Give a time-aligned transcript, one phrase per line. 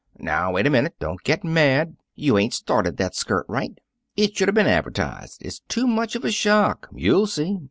[0.17, 0.95] "Now wait a minute.
[0.99, 1.95] Don't get mad.
[2.15, 3.77] You ain't started that skirt right.
[4.17, 5.43] It should have been advertised.
[5.45, 6.89] It's too much of a shock.
[6.91, 7.59] You'll see.